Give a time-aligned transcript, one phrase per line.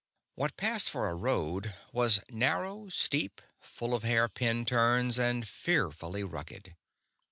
[0.33, 6.23] What passed for a road was narrow, steep, full of hair pin turns, and fearfully
[6.23, 6.75] rugged.